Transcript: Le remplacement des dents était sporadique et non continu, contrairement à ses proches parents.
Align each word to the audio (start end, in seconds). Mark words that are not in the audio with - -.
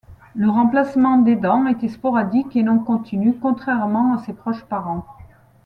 Le 0.33 0.49
remplacement 0.49 1.19
des 1.19 1.35
dents 1.35 1.67
était 1.67 1.87
sporadique 1.87 2.55
et 2.55 2.63
non 2.63 2.79
continu, 2.79 3.37
contrairement 3.39 4.15
à 4.15 4.23
ses 4.23 4.33
proches 4.33 4.63
parents. 4.65 5.05